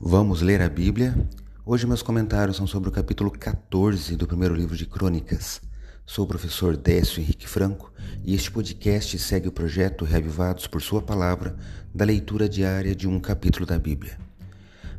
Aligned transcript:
Vamos 0.00 0.42
ler 0.42 0.62
a 0.62 0.68
Bíblia? 0.68 1.28
Hoje 1.66 1.84
meus 1.84 2.02
comentários 2.02 2.56
são 2.56 2.68
sobre 2.68 2.88
o 2.88 2.92
capítulo 2.92 3.32
14 3.32 4.14
do 4.14 4.28
primeiro 4.28 4.54
livro 4.54 4.76
de 4.76 4.86
Crônicas. 4.86 5.60
Sou 6.06 6.24
o 6.24 6.28
professor 6.28 6.76
Décio 6.76 7.20
Henrique 7.20 7.48
Franco 7.48 7.92
e 8.24 8.32
este 8.32 8.48
podcast 8.48 9.18
segue 9.18 9.48
o 9.48 9.52
projeto 9.52 10.04
Reavivados 10.04 10.68
por 10.68 10.80
Sua 10.80 11.02
Palavra 11.02 11.56
da 11.92 12.04
leitura 12.04 12.48
diária 12.48 12.94
de 12.94 13.08
um 13.08 13.18
capítulo 13.18 13.66
da 13.66 13.76
Bíblia. 13.76 14.16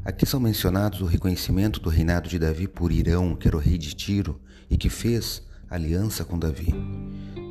Aqui 0.03 0.25
são 0.25 0.37
mencionados 0.37 0.99
o 0.99 1.05
reconhecimento 1.05 1.79
do 1.79 1.89
reinado 1.89 2.27
de 2.27 2.37
Davi 2.37 2.67
por 2.67 2.91
Irão, 2.91 3.37
que 3.37 3.47
era 3.47 3.55
o 3.55 3.61
rei 3.61 3.77
de 3.77 3.95
Tiro 3.95 4.37
e 4.69 4.75
que 4.75 4.89
fez 4.89 5.41
aliança 5.69 6.25
com 6.25 6.37
Davi. 6.37 6.75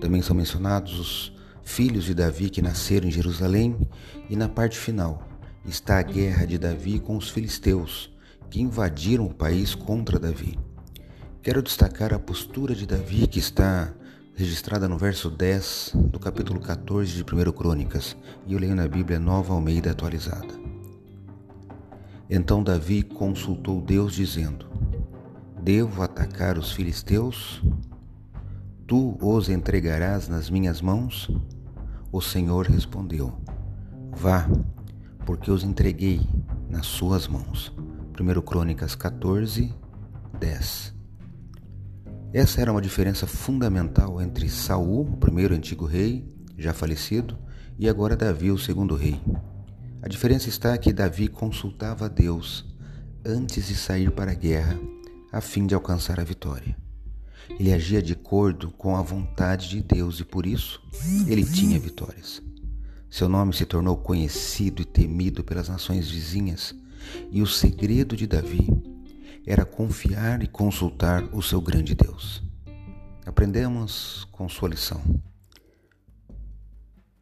Também 0.02 0.20
são 0.20 0.36
mencionados 0.36 1.00
os 1.00 1.32
filhos 1.64 2.04
de 2.04 2.12
Davi 2.12 2.50
que 2.50 2.60
nasceram 2.60 3.08
em 3.08 3.10
Jerusalém 3.10 3.88
e 4.28 4.36
na 4.36 4.50
parte 4.50 4.78
final 4.78 5.37
está 5.70 5.98
a 5.98 6.02
guerra 6.02 6.46
de 6.46 6.56
Davi 6.56 6.98
com 6.98 7.16
os 7.16 7.28
filisteus, 7.28 8.10
que 8.50 8.60
invadiram 8.60 9.26
o 9.26 9.34
país 9.34 9.74
contra 9.74 10.18
Davi. 10.18 10.58
Quero 11.42 11.62
destacar 11.62 12.14
a 12.14 12.18
postura 12.18 12.74
de 12.74 12.86
Davi 12.86 13.26
que 13.26 13.38
está 13.38 13.92
registrada 14.34 14.88
no 14.88 14.96
verso 14.96 15.28
10 15.28 15.92
do 15.94 16.18
capítulo 16.18 16.60
14 16.60 17.12
de 17.12 17.22
1 17.22 17.52
Crônicas, 17.52 18.16
e 18.46 18.52
eu 18.52 18.58
leio 18.58 18.74
na 18.74 18.86
Bíblia 18.86 19.18
Nova 19.18 19.52
Almeida 19.52 19.90
atualizada. 19.90 20.54
Então 22.30 22.62
Davi 22.62 23.02
consultou 23.02 23.80
Deus, 23.80 24.14
dizendo: 24.14 24.66
Devo 25.62 26.02
atacar 26.02 26.56
os 26.56 26.72
filisteus? 26.72 27.62
Tu 28.86 29.18
os 29.20 29.48
entregarás 29.48 30.28
nas 30.28 30.48
minhas 30.48 30.80
mãos? 30.80 31.30
O 32.12 32.20
Senhor 32.20 32.66
respondeu: 32.66 33.38
Vá, 34.12 34.48
porque 35.28 35.50
os 35.50 35.62
entreguei 35.62 36.26
nas 36.70 36.86
suas 36.86 37.28
mãos. 37.28 37.70
1 38.18 38.40
Crônicas 38.40 38.94
14, 38.94 39.74
10. 40.40 40.94
Essa 42.32 42.62
era 42.62 42.72
uma 42.72 42.80
diferença 42.80 43.26
fundamental 43.26 44.22
entre 44.22 44.48
Saul, 44.48 45.02
o 45.02 45.16
primeiro 45.18 45.54
antigo 45.54 45.84
rei, 45.84 46.26
já 46.56 46.72
falecido, 46.72 47.36
e 47.78 47.90
agora 47.90 48.16
Davi, 48.16 48.50
o 48.50 48.56
segundo 48.56 48.94
rei. 48.94 49.20
A 50.00 50.08
diferença 50.08 50.48
está 50.48 50.78
que 50.78 50.94
Davi 50.94 51.28
consultava 51.28 52.06
a 52.06 52.08
Deus 52.08 52.64
antes 53.22 53.68
de 53.68 53.74
sair 53.74 54.10
para 54.10 54.30
a 54.30 54.34
guerra, 54.34 54.80
a 55.30 55.42
fim 55.42 55.66
de 55.66 55.74
alcançar 55.74 56.18
a 56.18 56.24
vitória. 56.24 56.74
Ele 57.60 57.70
agia 57.70 58.00
de 58.00 58.14
acordo 58.14 58.70
com 58.70 58.96
a 58.96 59.02
vontade 59.02 59.68
de 59.68 59.82
Deus 59.82 60.20
e 60.20 60.24
por 60.24 60.46
isso 60.46 60.80
ele 61.26 61.44
tinha 61.44 61.78
vitórias. 61.78 62.47
Seu 63.10 63.28
nome 63.28 63.54
se 63.54 63.64
tornou 63.64 63.96
conhecido 63.96 64.82
e 64.82 64.84
temido 64.84 65.42
pelas 65.42 65.68
nações 65.68 66.10
vizinhas, 66.10 66.74
e 67.30 67.40
o 67.40 67.46
segredo 67.46 68.16
de 68.16 68.26
Davi 68.26 68.68
era 69.46 69.64
confiar 69.64 70.42
e 70.42 70.46
consultar 70.46 71.24
o 71.32 71.42
seu 71.42 71.60
grande 71.60 71.94
Deus. 71.94 72.42
Aprendemos 73.24 74.26
com 74.30 74.48
sua 74.48 74.68
lição. 74.68 75.02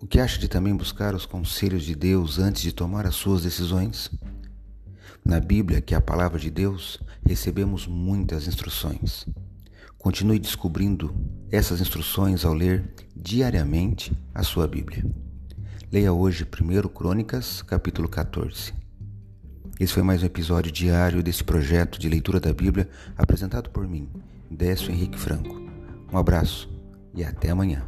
O 0.01 0.07
que 0.07 0.19
acha 0.19 0.39
de 0.39 0.49
também 0.49 0.75
buscar 0.75 1.15
os 1.15 1.25
conselhos 1.25 1.85
de 1.85 1.95
Deus 1.95 2.39
antes 2.39 2.63
de 2.63 2.73
tomar 2.73 3.07
as 3.07 3.15
suas 3.15 3.43
decisões? 3.43 4.11
Na 5.25 5.41
Bíblia, 5.41 5.81
que 5.81 5.95
é 5.95 5.97
a 5.97 6.01
palavra 6.01 6.39
de 6.39 6.51
Deus, 6.51 7.01
recebemos 7.25 7.87
muitas 7.87 8.47
instruções. 8.47 9.25
Continue 9.97 10.39
descobrindo 10.39 11.15
essas 11.51 11.81
instruções 11.81 12.45
ao 12.45 12.55
ler 12.55 12.93
diariamente 13.17 14.13
a 14.35 14.43
sua 14.43 14.69
Bíblia. 14.69 15.05
Leia 15.91 16.13
hoje 16.13 16.45
1 16.45 16.89
Crônicas, 16.89 17.63
capítulo 17.63 18.09
14. 18.09 18.75
Esse 19.79 19.93
foi 19.93 20.03
mais 20.03 20.21
um 20.21 20.27
episódio 20.27 20.73
diário 20.73 21.23
desse 21.23 21.45
projeto 21.45 21.97
de 22.01 22.09
leitura 22.09 22.41
da 22.41 22.53
Bíblia 22.53 22.89
apresentado 23.17 23.71
por 23.71 23.87
mim, 23.87 24.09
Décio 24.51 24.91
Henrique 24.91 25.17
Franco. 25.17 25.63
Um 26.13 26.19
abraço 26.19 26.69
e 27.15 27.23
até 27.23 27.51
amanhã. 27.51 27.87